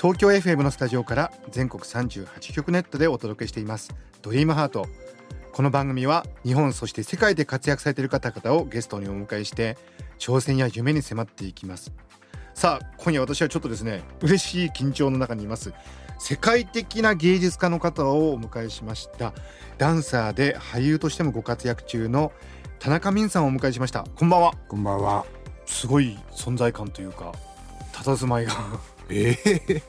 [0.00, 3.94] 東京 FM のスタジオから全国38局ネットでお届けしています。
[4.22, 4.86] ドリームハート。
[5.52, 9.76] この番組は日本そして世界で活躍されている方々をゲストにお迎えして
[10.18, 11.92] 挑戦や夢に迫っていきます。
[12.54, 15.74] さあ今夜私はちょっとですね嬉しい緊張の中にいます。
[16.18, 19.34] 世界的な芸術家の方をお迎えしました。
[19.76, 22.32] ダンサーで俳優としてもご活躍中の
[22.78, 24.06] 田中泯さんをお迎えしました。
[24.16, 24.54] こんばんは。
[24.66, 25.26] こんばんは。
[25.66, 27.34] すごい存在感というか
[27.92, 28.54] 佇まいが
[29.10, 29.38] え
[29.68, 29.82] え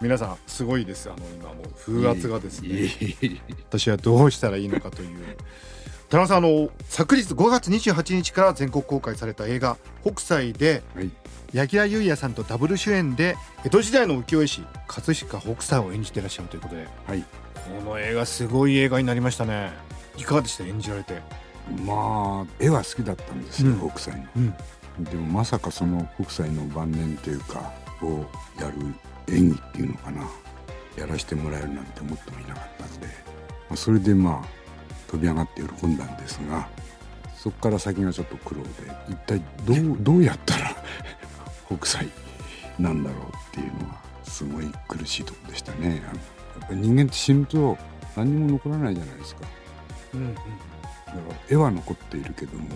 [0.00, 5.36] 皆さんすごいですあの今もう風圧がですいねえいえい私はどうしたらいいのかという。
[6.10, 11.10] 田中さんあの昨日5月28日から全国公開された映画「北斎」でえはい。
[11.52, 16.86] 柳楽優弥さんとダブル主演で江戸時代の浮世絵師葛飾北斎を演じていらっしゃるということで。
[17.06, 17.22] はい。
[17.84, 19.70] この映画すごい映画になりましたね。
[20.16, 20.64] いかがでした？
[20.64, 21.14] 演じられて。
[21.86, 23.90] まあ絵は好きだったんですよ、うん。
[23.90, 24.26] 北斎の。
[24.36, 25.04] うん。
[25.04, 27.72] でもまさかその北斎の晩年というか
[28.06, 28.26] を
[28.60, 30.22] やる演技っていうのかな
[30.96, 33.12] やらせてもらえるなんて思ってもいなかったんで、ま
[33.74, 34.62] あ、それでまあ
[35.10, 36.68] 飛び上がって喜んだんですが
[37.36, 38.68] そこから先がちょっと苦労で
[39.08, 40.76] 一体どう どうやったら
[41.66, 42.08] 北斎
[42.78, 46.02] なんだろうっていうのはすごい苦しいところでしたね。
[46.08, 47.76] あのやっぱり人間って死ぬと
[48.16, 49.42] 何にも残らないじゃないですか。
[50.14, 50.48] うんだか
[51.28, 52.68] ら絵は残っているけども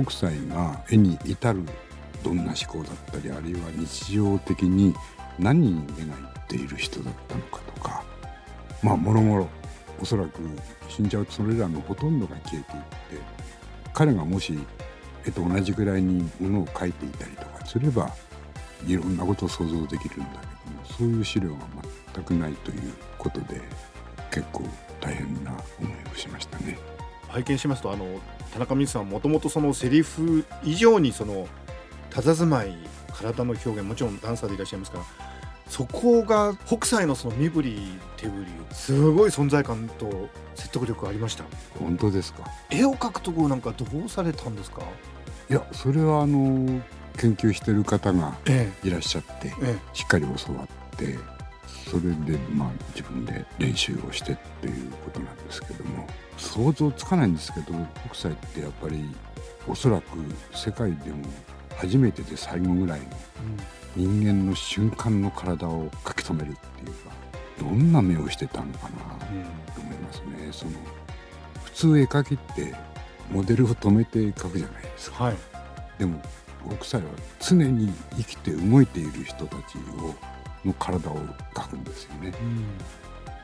[0.00, 1.64] 北斎が絵に至る
[2.24, 4.94] どんな思考だったりあるいは日常的に
[5.38, 8.02] 何に目がいっている人だったのかとか
[8.82, 9.48] まあもろもろ
[10.00, 10.40] おそらく
[10.88, 12.82] 死んじゃうとそれらのほとんどが消えていっ
[13.20, 13.26] て
[13.92, 14.58] 彼がもし
[15.26, 18.10] 絵と同じぐらいにものを描いていたりとかすれば
[18.86, 21.56] いろんなことを想像できるんだけどもそういう資料が
[22.14, 22.80] 全くないという
[23.18, 23.60] ことで
[24.30, 24.64] 結構
[25.00, 26.78] 大変な思いをしましたね。
[27.28, 28.06] 拝見しますとあの
[28.52, 31.48] 田中泯さんもともとそのセリフ以上にその
[32.14, 32.74] 佇まい
[33.12, 35.04] 体の表現もちろんダンサーでいらっしゃいますから
[35.68, 41.44] そこが北斎のその身振り手振りすごい存在感と説得力がありました。
[41.78, 42.44] 本当ですか？
[42.70, 44.82] 絵を描くとこなんかどうされたんですか？
[45.50, 46.82] いやそれはあの
[47.16, 48.70] 研究してる方がえ。
[48.84, 49.78] いらっしゃってええ。
[49.94, 51.18] しっかり教わって
[51.90, 57.72] それでまあ自分で練習をしてっていうことなんですけども想像つかないんですけど
[58.06, 59.02] 北斎ってやっぱり
[59.66, 60.18] おそらく
[60.52, 61.24] 世界でも
[61.76, 63.06] 初めてで最後ぐらいの
[63.96, 67.10] 人間の瞬間の体を書き留めるっていうか
[67.60, 70.48] どんな目をしてたのかなうんうんと思いますね。
[70.52, 70.72] その
[71.64, 72.74] 普通絵描きって
[73.30, 75.24] モデルを止めて描くじゃないですか。
[75.24, 75.36] はい。
[75.98, 76.20] でも
[76.76, 77.06] 北斎は
[77.40, 80.14] 常に生きて動いている人たちを
[80.66, 81.16] の体を
[81.54, 82.32] 描くんですよね。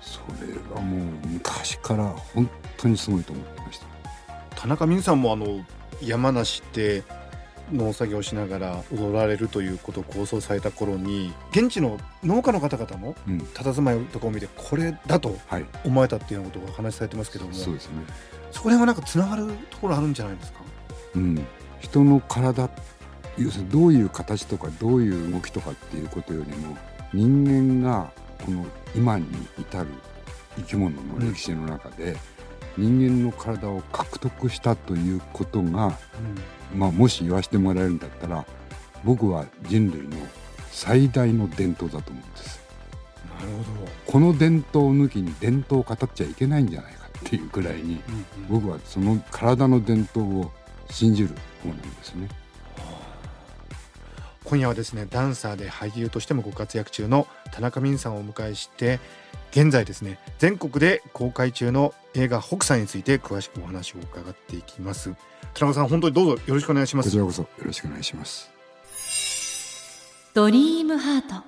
[0.01, 3.87] それがもう昔から本当にすごいと思ってました。
[4.57, 5.65] 田中泯さんもあの
[6.03, 7.05] 山梨で
[7.73, 13.39] 農作業をしながら踊られるということを構想された頃に現地の農家の方々のうん。
[13.39, 15.67] 佇まいとかを見てこれだとはい。
[15.85, 18.05] 思われたっていうようなことをお話しされてますけどもそうですね。
[18.51, 20.61] そこら辺はなんかつながるところあるんじゃないですか？
[21.15, 21.47] うん。
[21.81, 22.69] 人の体
[23.39, 26.77] 要するにどういう形とかどういう動きとかっていうことよりも
[27.15, 28.11] 人間が
[28.45, 29.27] この今に
[29.59, 29.87] 至る
[30.57, 32.17] 生き物の歴史の中で、
[32.77, 35.99] 人間の体を獲得したということが
[36.75, 38.45] まあ、もし言わせてもらえるんだったら
[39.05, 40.17] 僕は人類の
[40.71, 42.61] 最大の伝統だと思うんです。
[43.41, 48.01] なるほど、この伝統を抜きに伝統を語っちゃいけないんじゃないかっていうくらいに
[48.49, 50.53] 僕はその体の伝統を
[50.91, 51.31] 信じる
[51.63, 52.29] 方なんですね。
[54.45, 58.99] 今夜はですねダンサーで俳優としてもご活躍中の田中泯さんをお迎えして
[59.51, 65.15] 現在ですね全国で公開中の映画北斎について詳しくお話を伺っていきます。
[65.55, 67.09] 田中さん本当にどうぞよろしくお願いします。
[67.09, 68.51] こちらこそよろしくお願いします。
[70.35, 71.45] ドリームハート。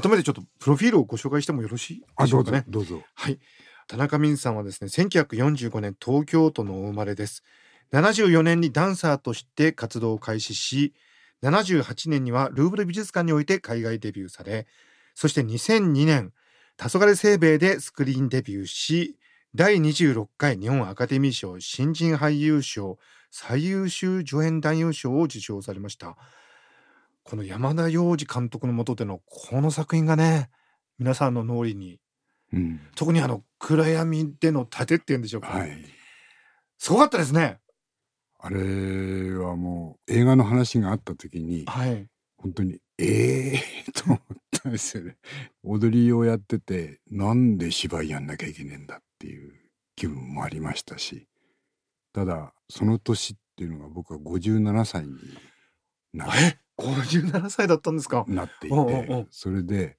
[0.00, 2.64] 改めてちょっとプロフィールをご紹介してもよろしいあどうぞでしょうかね。
[2.68, 3.38] どうぞはい。
[3.86, 7.42] 田中泯さんはですね1945年東京都のお生まれです。
[7.92, 10.94] 74年にダンサーとして活動を開始し
[11.42, 14.66] 78年にはルーブル美術館において海外デビューされ
[15.14, 16.32] そして2002年
[16.78, 19.16] 黄昏清兵衛でスクリーンデビューし
[19.52, 22.98] 第26回日本アカデミー賞新人俳優賞
[23.32, 26.16] 最優秀助演男優賞を受賞されました。
[27.24, 30.50] この山田洋次監督の下でのこの作品がね
[31.00, 31.98] 皆さんの脳裏に
[32.52, 35.84] うん、特にあの暗闇での盾っていうんでしょうか、はい。
[36.78, 37.58] すごかったですね。
[38.38, 42.06] あれはもう映画の話があった時にはい。
[42.38, 44.20] 本当にええー、と
[44.70, 45.16] ですよね。
[45.62, 49.52] 踊りをやっててなんで芝居やんなきゃいけねえんだっていう
[49.96, 51.26] 気分もありましたし
[52.12, 55.14] ただその年っていうのが僕は57歳に
[56.12, 58.24] なえ？57歳だったんですか？
[58.28, 59.96] なっていておうおうそれで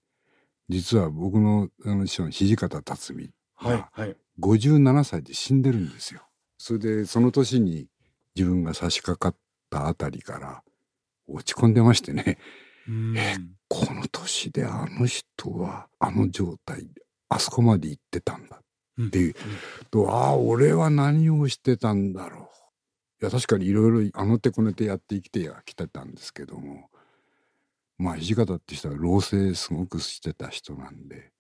[0.70, 4.16] 実は僕のあの師匠の土方辰巳はいはい。
[4.40, 6.22] 57歳で死んでるんですよ。
[6.58, 7.88] それでその年に
[8.36, 9.40] 自分が差し掛かっ
[9.70, 10.64] たあたりから
[11.28, 12.38] 落ち込んでましてね。
[12.88, 13.16] うん
[13.70, 18.62] この年であの人はあの状態であそこまで行ってたんだ。
[19.02, 19.36] っていう、
[19.90, 22.50] とああ俺は何をしてたんだろ
[23.22, 23.24] う。
[23.24, 26.90] いや確かにいろいろあの手こねてやって生きてはきてたんですけども。
[28.00, 31.32] まあ土方って人は老成すごくしてた人なんで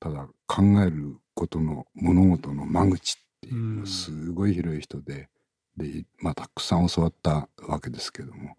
[0.00, 5.28] ただ考えることの物事の間口っていうのがすごい広い人で、
[5.76, 8.56] でまあたくさん教わったわけですけども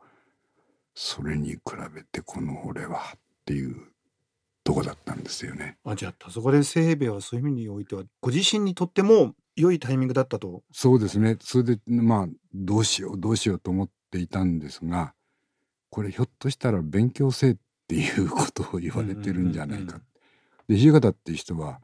[0.95, 1.59] それに比
[1.93, 3.75] べてこの俺はっていう
[4.63, 5.77] とこだったんですよね。
[5.83, 15.13] あじゃあそこで清兵衛はそういう意味においてはご自身にとっても良いタイミングだったとそうですねそれでまあどうしようどうしようと思っていたんですが
[15.89, 17.55] これひょっとしたら勉強せえっ
[17.87, 19.99] ていうことを言われてるんじゃないか。
[20.67, 21.81] で土方っていう人は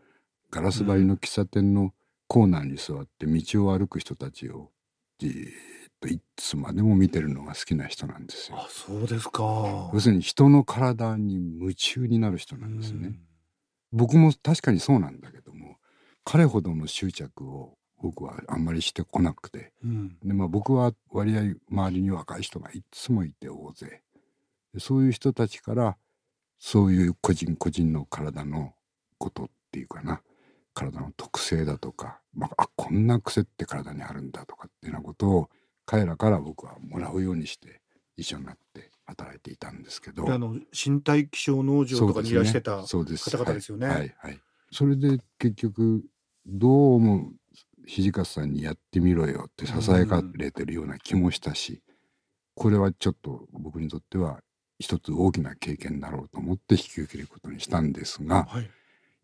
[0.50, 1.94] ガラス張りの喫茶店の
[2.28, 4.72] コーナーに座って道を歩く人たちを
[5.20, 5.48] じー
[6.08, 8.58] いつまでも見てるのが好きな人なんですよ。
[8.58, 9.90] あそうですか。
[9.94, 13.20] 要するに人の体に夢中になる人なんですね。
[13.92, 15.78] 僕も確かにそうなんだけども
[16.24, 19.74] 彼ほどの執着を僕はあんまりしてこなくて。
[19.84, 20.18] うん。
[20.24, 24.02] で、まあ、僕は割合周りに若い人がいつもいて大勢。
[24.74, 25.98] でそういう人たちから
[26.60, 28.74] そういう個人個人の体の
[29.18, 30.22] ことっていうかな。
[30.74, 35.50] 体の特性だとか、まあ、あこんな癖って体にあるんだとかっていうようなことを
[35.90, 37.82] 彼らから僕はもらうようにして
[38.16, 40.24] 一緒になって働いていたんですけど。
[40.24, 43.88] であの身体気象農場とかにいらしてたそうです方々ですよね。
[43.88, 44.40] はいはいはい。
[44.72, 46.04] それで結局
[46.46, 47.32] どうも
[47.88, 51.82] 土方さんにやってみろよってささやかれてるような気もしたし、
[52.54, 54.42] これはちょっと僕にとっては
[54.78, 58.70] 一つ大きな経験だろうと思って引き受けることにしたんですがはい。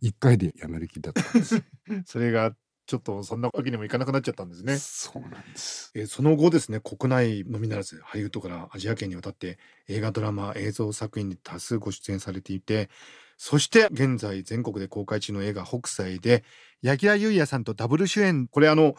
[0.01, 1.61] 一回でやめる気だったんです。
[2.06, 4.77] それがちょっとそんなわけにもいかなくなっちゃったんですね。
[4.77, 5.91] そうなんです。
[5.95, 12.89] えーその後ですね国内のみならずハリウッドからアジア圏にわたって映画ドラマ映像作品に多数ご出演されていて
[13.37, 16.43] そして現在全国で公開中の映画「北斎」で
[16.81, 18.47] 柳楽優弥さんとダブル主演。
[18.47, 18.95] これあの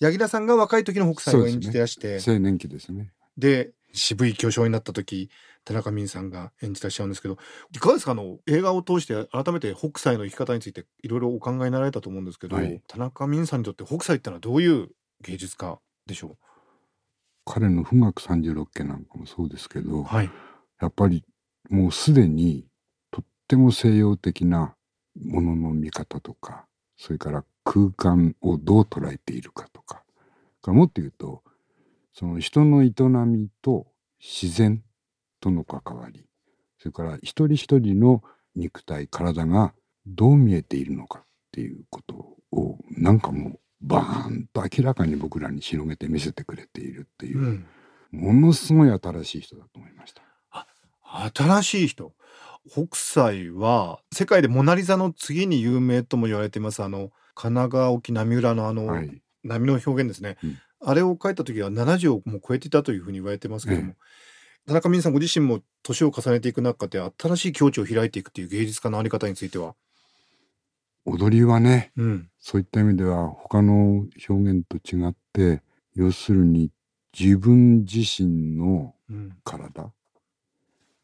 [0.00, 3.12] 柳楽さんが若い時の北斎を演じてらして青年期ですね。
[3.36, 5.30] で渋い巨匠になった時
[5.68, 7.36] 田中泯さんが演じてらっしゃるんですけど
[7.74, 8.12] いかがですか？
[8.12, 12.82] あの映画を通して改めて北斎の生き方についていろいろお考えになられたと思うんですけど、はい。
[12.86, 14.88] 田中泯さんにとって北斎ってのはどういう
[15.20, 16.38] 芸術家でしょ
[17.44, 20.30] 彼の「富岳三十六景」なんかもそうですけど、うはい。
[20.80, 21.22] やっぱり
[21.68, 22.66] もうすでに
[23.10, 24.74] とっても西洋的な
[25.22, 26.66] ものの見方とか
[26.96, 30.02] それから空間をどう捉えているかとか。
[30.62, 31.44] からもっと言うと
[32.14, 32.92] その人の営
[33.26, 33.86] みと
[34.18, 34.82] 自然
[35.40, 36.24] との関わり
[36.78, 38.22] それから一人一人の
[38.54, 39.74] 肉体体が
[40.06, 47.66] どう見えているのかっていうことをなんかもうバーンと明らかに僕らに広げて見せてくれているっていうう、ん。
[48.10, 50.22] ものすごい新しい人だと思いました。
[51.34, 52.12] 新しい人。
[52.70, 59.22] 北斎は世界でモナ・リザの次に有名とも言われていますあの神奈川沖波浦のあの、はい。
[59.44, 60.58] 波の表現ですね、うん。
[60.80, 63.94] あれを描いた時は70をもう超えていたというふうに言われてますけども、
[64.66, 69.74] 田中泯さんご自身も年を重ねていく中で新しい境地を開いていくっていう芸術家のあり方については、
[71.06, 75.62] 踊りはねうん、そういった意味では他の表現と違って
[75.94, 76.70] 要するに
[77.18, 79.32] 自分自身のうん。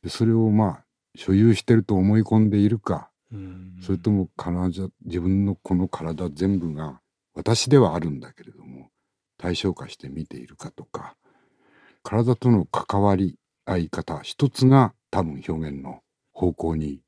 [0.07, 0.85] それをまあ
[1.17, 3.79] 所有してると思い込んでいるかうん。
[3.81, 7.01] それとも体自分のこの体全部が
[7.35, 8.91] 私ではあるんだけれども
[9.39, 11.17] 対象化して見ているかとか
[12.03, 16.01] 体との関わり合い方一つが多分表現の
[16.33, 17.01] 方向に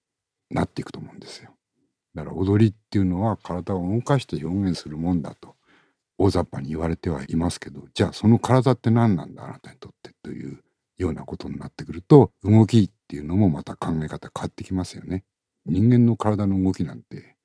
[0.50, 1.50] なっていくと思うんですよ。
[2.14, 5.54] だから踊りっていうのは体を動かして表現するもんだと
[6.18, 10.62] 大雑把に言われてはいますけどじゃあその体って何なんだあなたにとってという
[10.96, 15.24] ようなことになってくると動きっていうのもまた考え方変わってきますよね。
[15.66, 17.36] 人間の体の動きなんて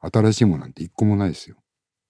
[0.00, 1.56] 新しいものなんて一個もないですよ。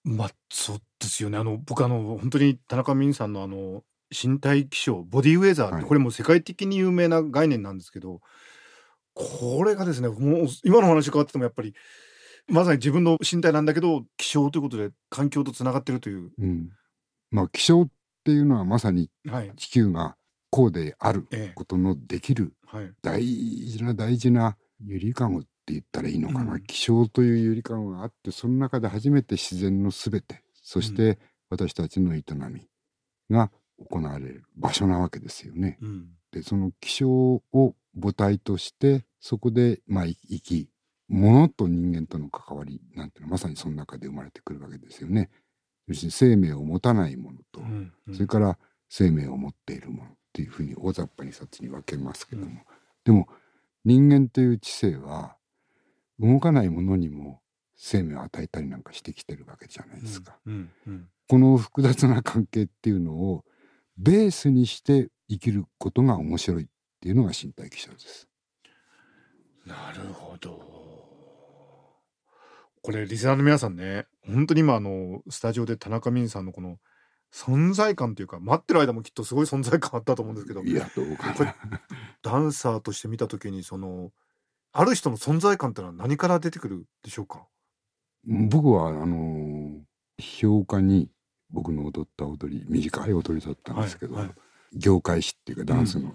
[0.03, 8.21] まあそうですよねあの僕あの本当に田中泯さんのあの身体気象ボディウェザーこれも世界的に有名な概念なんですけど
[9.13, 11.73] これがですねもう今の話伺っててもやっぱり
[12.47, 16.69] まさに自分の身体なんだけど気象ということで環境とつながってるという、うん、
[17.29, 17.87] まあ気象っ
[18.23, 19.51] ていうのはまさにはい。
[19.55, 20.15] 地球が
[20.49, 21.53] こうであるええ。
[21.53, 22.91] ことのできるはい。
[23.01, 26.63] 大事な大事なゆりかごって言ったらいいのかな、うん。
[26.63, 32.67] 気象というゆりかごがあってその中で初めて自然のすべてそして私たちの営み
[33.29, 33.51] が
[33.89, 35.77] 行われる場所なわけですよね。
[35.81, 37.41] うんでその気象を
[37.99, 40.69] 母体としてそこでまあ生き
[41.07, 45.31] 物と人間との関わりなんていうのはまさにその中で生まれてくるわけですよね。
[45.87, 48.57] 要するに生命を持たないものと、うんうんそれから
[48.89, 52.59] 生命を持っているものっていうふうに大雑把に冊に分けますけども、うん
[53.05, 53.27] でも
[53.85, 55.35] 人間という知性は
[56.19, 57.41] 動かないものにも
[57.75, 60.37] 生命を与えたりなんかしてきてるわけじゃないですか。
[60.45, 63.45] うんうんこの複雑な関係っていうのを
[64.01, 66.67] ベースにして生きることが面白いっ
[67.01, 68.29] ていうのが身体気象です。
[69.65, 70.79] なるほど。
[72.81, 76.77] これリスナーの皆さんね本当に今あのスタジオで田中泯さんのこの
[77.33, 81.55] 存在感というか待ってる間もきっとすごい存在感あったと思うんですけどいやどうかな。
[82.23, 84.11] ダンサーとして見た時にその
[84.71, 87.45] ある人の存在感ってのは何から出てくるでしょうか？
[88.25, 89.79] 僕はあのー
[90.21, 91.09] 評価に
[91.51, 94.35] 僕の踊った踊り短い踊りだったんですけど、はいはい。
[94.73, 96.13] 業界誌っていうかダンスの、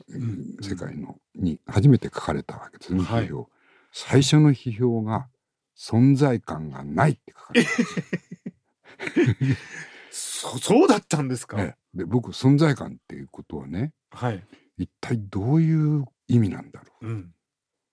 [0.62, 3.26] 世界のに初めて書かれたわけですね、はい。
[3.26, 3.49] 批評
[3.93, 5.29] 最初の批評が
[5.76, 7.69] 存在感がないって書かれて
[10.11, 14.45] そそうだったんですか、ねで僕存在感っていうことはねはい、
[14.76, 17.07] 一体どういう意味なんだろう？
[17.07, 17.35] うん。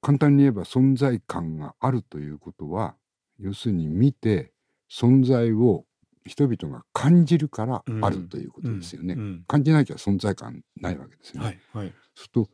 [0.02, 2.96] 簡単に言えば存在感があるということは
[3.38, 4.54] 要するに見て
[4.90, 5.86] 存在を
[6.26, 9.16] 人々が感じるからあるということですよね。
[9.16, 11.44] うん感じなきゃ存在感ないわけですね。
[11.44, 12.50] はいはいすると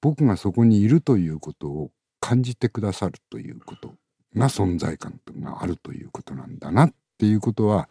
[0.00, 3.94] 僕がそこにいるということを感じてくださるということ
[4.34, 7.88] が存在感があるということなんだなっていうことは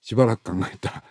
[0.00, 1.02] しばらく考えた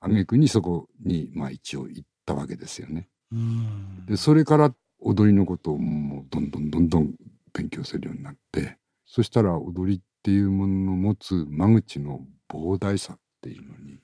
[0.00, 3.08] 挙句にそこにまあ一応行ったわけですよね。
[3.32, 7.14] うんでそれから踊りのことをもうどんどんどんどん
[7.52, 14.00] 勉強するようになってそしたら踊りっていうものの持つ間口の膨大さっていうのに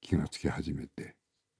[0.00, 1.16] 気がつき始めて。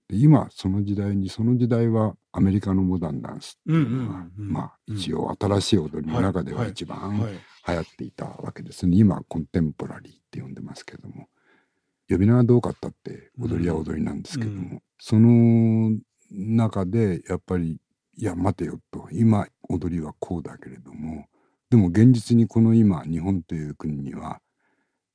[0.09, 4.97] で今その時代にその時代はアメリカのモダンダンスっていうのが、うんうんうんまあうん。
[4.97, 7.33] 一応新しい踊りの中では一番はい。
[7.33, 11.29] 流行っていたわけですね、今コンテンポラリーって呼んでますけども
[12.11, 14.83] 呼び名がどうかったって踊りは踊りなんですけども、うん。
[14.99, 15.97] その
[16.31, 17.79] 中でやっぱり
[18.17, 19.09] いや待てよと。
[19.13, 21.27] 今踊りはこうだけれども
[21.71, 24.41] でも現実にこの今日本という国には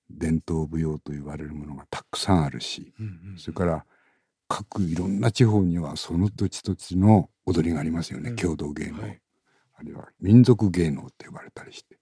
[0.09, 3.85] 伝統舞踊と言われるものがたくさんあるしうんうんそれから
[4.47, 8.35] 各いろんな地方にはその土地土地の踊りがありますよね、うん。
[8.35, 9.21] 郷土芸能、はい。
[9.75, 11.97] あるいは民族芸能って呼ばれたりして。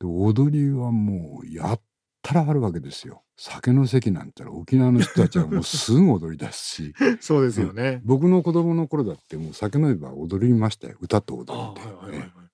[0.00, 1.80] で踊りはもうやっ
[2.22, 3.22] たらあるわけですよ。
[3.36, 6.94] 酒の席なんて沖縄の人たちはもうすぐ踊り出すし。
[7.20, 10.96] そうですよね、僕の子供の頃だってもう酒飲めば踊りましたよ。
[11.00, 12.28] 歌と踊ありで、はいはいはいはい。
[12.28, 12.44] ええ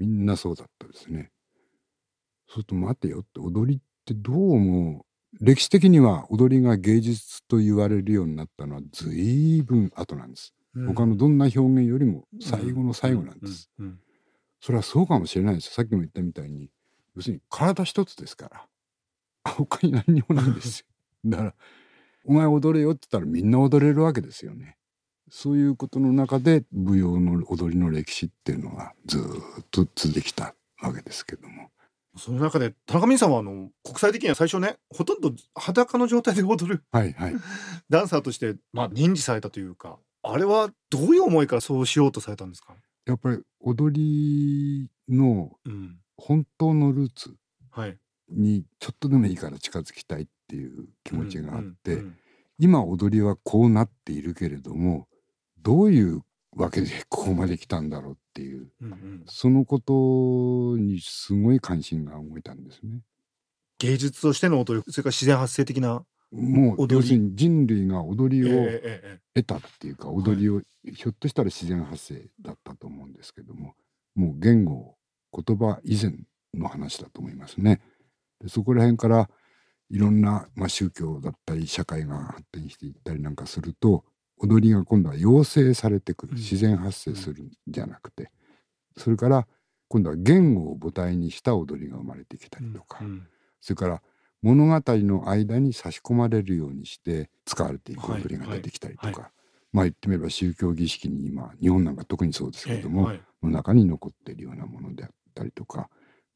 [0.00, 1.32] みんなそうだったですね
[2.48, 5.04] そうすると待てよって踊りってどうも
[5.40, 10.54] 歴史的には踊りが芸術と言われるようになったのは随分後なんです、
[10.86, 13.98] 他のどんな表現よりも最後の最後なんです、うんうん。
[14.60, 15.72] それはそうかもしれないですよ。
[15.72, 16.70] さっきも言ったみたいに
[17.14, 20.86] 要するに体一つですから他に何にもないんですよ。
[21.26, 21.54] だから
[22.24, 24.76] お前踊れよって言ったらみんな踊れるわけですよね。
[25.30, 31.57] そういうことの中で舞踊の踊りの歴史っていうのはずーっと続いてきたわけですけども
[32.18, 36.84] その中で田中泯さんはあの国際的には最初ねほとんど裸の状態で踊る。
[36.92, 37.34] はいはい。
[37.88, 42.74] ダンサーとしてまあ認知されたというかあれはどういう思いからそうしようとされたんですか、
[43.06, 47.34] やっぱり踊りのうん、本当のルーツ
[47.70, 47.98] はい。
[48.30, 52.02] にちょっとでもいいから近づきたいっていう気持ちがあって、
[52.58, 55.08] 今踊りはこうなっているけれども
[55.62, 56.22] どういう
[56.58, 63.00] わけでここまで来たんだろうっていううんうんそのことにすごい関心が動いたんですね。
[63.78, 66.94] 芸術としての踊りそれから自然発生的なもう踊り？
[66.96, 68.68] 要するに人類が踊りを
[69.34, 73.74] 得たっていうか踊りをひょっとしたら自然発生だったと思うんですけども
[74.14, 74.96] もう言語
[75.32, 76.12] 言葉以前
[76.54, 77.80] の話だと思いますね。
[78.40, 79.30] でそこら辺から
[79.90, 84.04] いろんな、まあ、宗教だったり社会が発展していったりなんかすると
[84.40, 86.38] 踊りが今度は養成されてくるうん。
[86.38, 88.30] 自然発生するんじゃなくて、
[88.96, 89.46] それから
[89.88, 93.26] 今度は言語を母体にした踊りが生まれてきたりとか、うん。
[93.60, 94.02] それから
[94.42, 99.30] 物語の間に差し込まれるようにして使われていく踊りが出てきたりとか、
[99.72, 105.88] まあ言ってみれば宗教儀式に今日本なんか特にそうですけれども、の中に残っているようなものであったりとか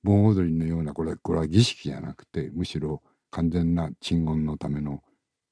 [0.02, 5.02] 盆踊りのようなこれはこれは儀式じゃなくてむしろ完全な鎮魂のための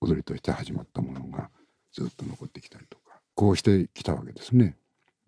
[0.01, 1.51] 踊りとして始まったものが
[1.93, 4.77] ずっと残ってきたりとかこうしてきたわけですね。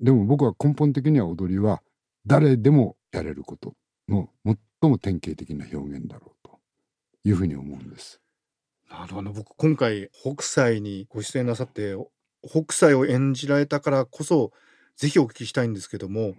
[0.01, 1.83] でも僕は根本的には踊りは
[2.27, 3.75] 誰でもやれること
[4.09, 6.59] の最も典型的な表現だろうと
[7.25, 8.21] いうふうに思うんです。
[8.91, 11.97] なるほど僕今回北斎にご出演なさって
[12.47, 14.53] 北斎を演じられたからこそ
[14.97, 16.35] ぜひお聞きしたいんですけども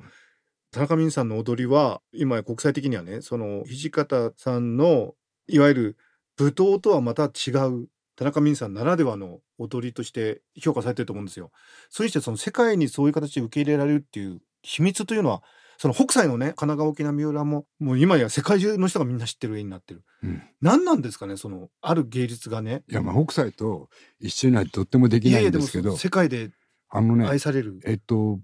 [0.72, 5.16] 田中泯さんの踊りは今国際的にはねその土方さんの
[5.48, 5.98] いわゆる
[6.38, 11.52] 舞踏とはまた違う田中泯さんならではの踊りとして評価されてると思うんですよ。
[11.90, 15.44] そしてその世界にそういう形で受け入れられるっていう秘密というのは
[15.78, 20.04] その北斎のね神奈川沖縄三浦ももう今や世界中の人がみんな知ってる絵になってる。
[20.24, 20.44] うん。
[20.62, 22.84] 何なんですかねそのある芸術がね。
[22.90, 23.90] いやまあ北斎と
[24.20, 25.98] 一緒にはとってもできないんですけど。
[25.98, 26.52] 世界で
[26.92, 27.80] 愛される。
[27.86, 28.40] えっと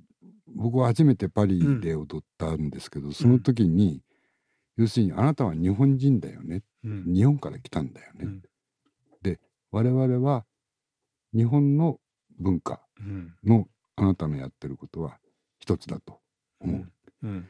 [0.55, 4.01] 僕は初めてパリで踊ったんですけど、その時に、
[4.77, 6.63] 要するにあなたは日本人だよね。
[6.83, 7.13] うん。
[7.13, 8.41] 日本から来たんだよね、うん
[9.71, 10.45] 我々は
[11.33, 11.99] 日本の
[12.39, 13.33] 文化うん。
[13.43, 15.19] のあなたのやってることは
[15.59, 16.19] 一つだと
[16.59, 16.91] 思う、
[17.23, 17.47] うん。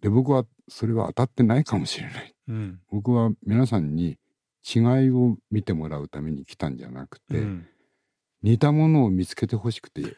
[0.00, 2.34] で僕はそれは当たってないかもしれない。
[2.48, 2.80] うん。
[2.90, 4.18] 僕は皆さんに
[4.64, 7.66] 違いを見てもらうために来たんじゃなくて、うん。
[8.42, 10.16] 似たものを見つけてほしくて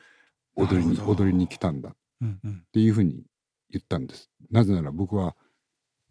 [0.56, 1.94] 踊りに踊りに来たんだ。
[2.20, 2.62] うんうん。
[2.66, 3.24] っていうふうに
[3.70, 4.30] 言ったんです。
[4.50, 5.36] なぜなら僕は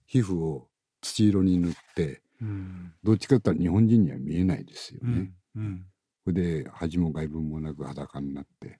[0.05, 0.67] 皮膚を
[1.01, 2.93] 土色に塗ってうん。
[3.03, 5.85] どっちかって言ったら日本人には見えないですよね、うん。
[6.23, 8.79] それで恥も外分もなく裸になって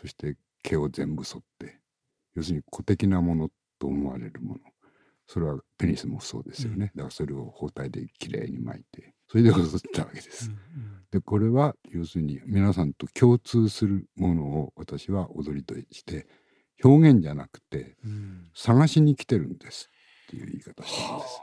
[0.00, 1.80] そして毛を全部剃って
[2.34, 3.48] 要するに古的なもの
[3.78, 4.60] と思われるもの。
[5.28, 10.52] それはペニスもそうですよね、だからそれを包帯できれいに巻いてそれで踊ったわけです、
[11.10, 16.28] でこれは要するに皆さんと共通するものを私は踊りとして
[16.84, 18.50] 表現じゃなくてうん。
[18.54, 19.90] 探しに来てるんです
[20.28, 21.40] っていう言い方をしたんです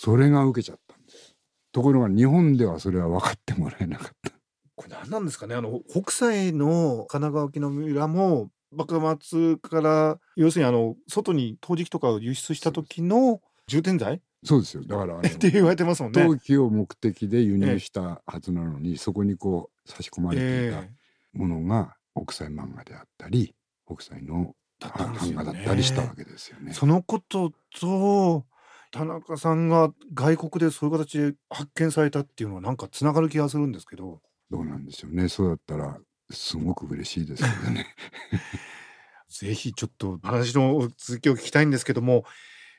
[0.00, 1.34] それが受けちゃったんです。
[1.72, 4.30] ところが日本ではそれは分かってもらえなかった。
[4.76, 5.56] これ何なんですかね？
[5.56, 14.84] あの北斎の神奈川沖の村も幕末から要するにあの外に陶磁器とかを輸出した時の充填剤そうですよ。
[14.86, 16.22] だからって言われてますもんね。
[16.22, 20.90] 陶器を目的で輸入したはずなのに、そこにこう差し込まれていたえ
[21.32, 23.52] ものが北斎漫画であったり
[23.84, 26.68] 北斎の版画だったりしたわけですよね。
[26.70, 28.44] えそのことと
[28.90, 34.20] 田中さんが外国でそういう形で発見されたっていうのはなんかつながる気がするんですけど
[34.50, 35.98] どうなんでしょうねそうだったら
[36.30, 37.86] すごく嬉しいですけどね。
[39.28, 42.24] ぜひちょっと話の続きを聞きたいんですけども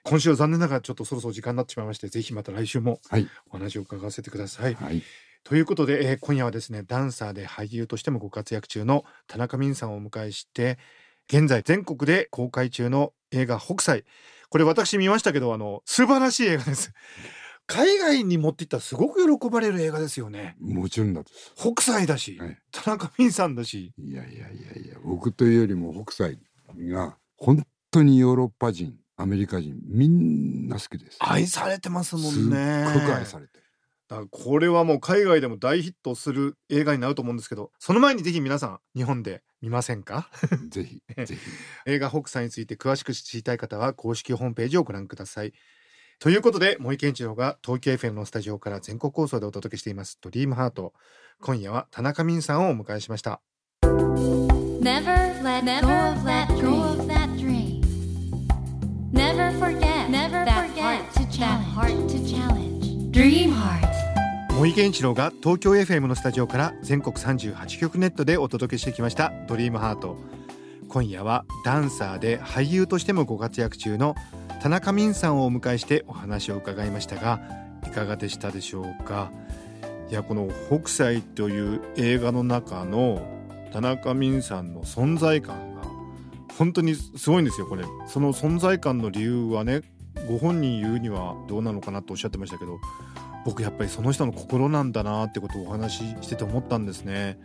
[0.04, 4.74] 今週は残念ながらちょっとそろそろ時間になってしまいましてぜひまた来週もはいお話を伺わせてください。
[4.74, 5.04] はい
[5.43, 10.78] ということで、えー今夜はですねダンサーで俳優としてもご活躍中の田中泯さんをお迎えして
[11.31, 14.03] 現在全国で公開中の映画「北斎」
[14.49, 16.91] これ私見ましたけどあの素晴らしい映画です
[17.67, 21.53] 海外に持っていったらすごく喜ばれる映画ですよねもちろんだです。
[21.55, 26.39] 北斎だし、はい田中泯さんだしいやいやいやいや僕というよりも北斎
[26.89, 31.17] が本当にヨーロッパ人アメリカ人みんな好きです。
[31.19, 33.63] 愛されてますもすっごんねく愛されてる。
[34.10, 40.30] だからこれはもう海外でも大ヒットする映画になると思うんですけどその前にぜひ皆さん日本で見ませんか？
[40.69, 41.38] ぜひぜひ。
[41.86, 45.54] 映画北斎について詳しく知りたい方は公式ホームページをご覧ください。
[46.17, 50.93] ということで森健一郎が東京 FM のスタジオから全国放送でお届けしています「ドリームハート
[51.39, 53.39] 今夜は田中泯さんをお迎えしました
[53.84, 57.82] Never let go of that dream.
[59.13, 60.10] Never forget.
[60.10, 61.26] Never that heart to
[62.28, 63.12] challenge.
[63.12, 63.88] Dream Heart.
[64.60, 70.17] 森健一郎が東京 FM のスタジオから全国38局ネットでお届けしてきました「ドリームハート。
[70.89, 74.15] 今夜はダンサーで俳優としてもご活躍中の
[74.62, 77.39] 田中泯さんをお迎えしてお話を伺いましたが
[77.88, 79.32] いかがでしたでしょうか？
[80.12, 83.26] いやこの「北斎」という映画の中の
[83.72, 85.84] 田中泯さんの存在感が
[86.58, 87.86] 本当にすごいんですよこれ。
[88.08, 89.84] その存在感の理由はね
[90.28, 92.78] ご本人言うにはどうなのかなとおっしゃってましたけど
[93.45, 97.38] 僕やっぱりその人の心なんだなってことをお話ししてて思ったんですね。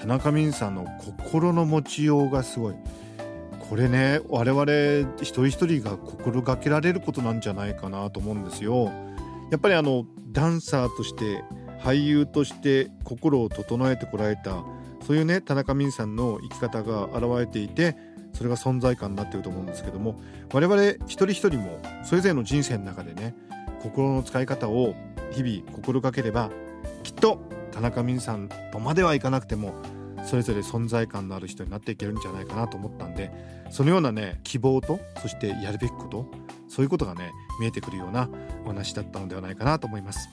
[0.00, 0.86] 田中泯さんの
[1.20, 2.74] 心の持ちようがすごい。
[3.68, 8.92] これね我々一人一人が心がけられることなんじゃないかなと思うんですよ。
[9.50, 11.42] やっぱりあのダンサーとして
[11.80, 14.64] 俳優として心を整えてこられた
[15.06, 17.96] そういうね田中泯さんの生き方が現れていて
[18.32, 20.18] それが存在感になってると思うんですけども
[20.52, 23.34] 我々一人一人もそれぞれの人生の中でね
[23.82, 24.94] 心の使い方を
[25.32, 26.50] 日々心がければ
[27.02, 27.40] きっと
[27.72, 29.74] 田中美さんとまではいかなくても
[30.24, 33.32] それぞれ存在感のある人になっていけるんじゃないかなと思ったんで
[33.70, 36.26] そのようなね希望とそしてやるべきこと
[36.68, 38.28] そういうことがね見えてくるような
[38.64, 40.30] お話だったのではないかなと思います。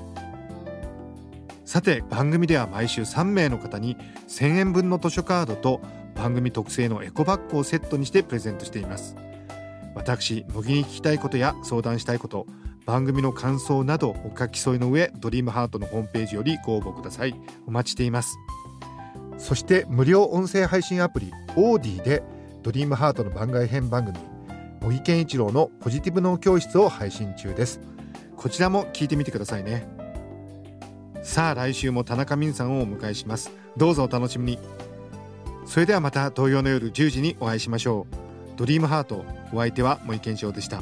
[1.66, 3.96] さて番組では毎週3名の方に
[4.28, 5.82] 1000円分の図書カードと
[6.16, 9.16] 番組特製のエコバッグをセットにしてプレゼントしています。
[9.94, 12.48] 私乃木に聞きたいことや相談したいこと
[12.90, 17.36] 番組の感想などお書き添えの上ドリームハートのホームページよりご応募ください。
[17.68, 18.36] お待ちしています。
[19.38, 22.24] そして無料音声配信アプリオーディで
[22.64, 24.18] ドリームハートの番外編番組
[24.82, 27.80] 茂木健一郎のポジティブ脳教室を配信中です。
[28.36, 29.88] こちらも聞いてみてくださいね。
[31.22, 33.52] さあ来週も田中泯さんをお迎えします。
[33.78, 34.60] どうぞお楽しみに。
[35.68, 38.16] それではまた同様の夜10時にお会いしましょう。
[38.58, 39.24] ドリームハート
[39.54, 40.82] お相手は森健一郎でした。